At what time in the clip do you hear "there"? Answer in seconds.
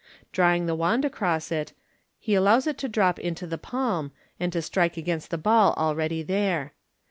6.23-6.73